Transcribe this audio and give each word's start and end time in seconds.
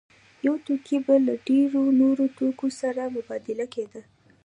یو 0.45 0.55
توکی 0.65 0.97
به 1.05 1.15
له 1.27 1.33
ډېرو 1.47 1.81
نورو 2.01 2.25
توکو 2.37 2.67
سره 2.81 3.01
مبادله 3.15 3.65
کېده 3.73 4.01